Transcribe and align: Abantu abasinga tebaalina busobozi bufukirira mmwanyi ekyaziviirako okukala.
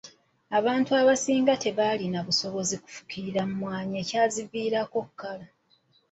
Abantu 0.57 0.91
abasinga 1.01 1.53
tebaalina 1.63 2.19
busobozi 2.27 2.73
bufukirira 2.81 3.41
mmwanyi 3.49 3.95
ekyaziviirako 4.03 4.95
okukala. 5.03 5.45